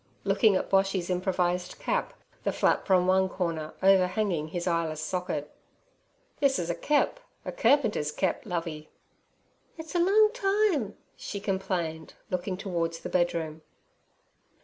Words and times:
looking 0.23 0.55
at 0.55 0.67
Boshy's 0.67 1.11
improvised 1.11 1.77
cap, 1.77 2.15
the 2.43 2.51
flap 2.51 2.87
from 2.87 3.05
one 3.05 3.29
corner 3.29 3.75
overhanging 3.83 4.47
his 4.47 4.65
eyeless 4.65 4.99
socket. 4.99 5.51
'This's 6.39 6.71
a 6.71 6.73
kep, 6.73 7.19
a 7.45 7.51
kerpinter's 7.51 8.11
kep, 8.11 8.41
Lovey.' 8.43 8.89
'It's 9.77 9.93
a 9.93 9.99
long 9.99 10.31
time' 10.33 10.97
she 11.15 11.39
complained, 11.39 12.15
looking 12.31 12.57
towards 12.57 13.01
the 13.01 13.09
bedroom. 13.09 13.61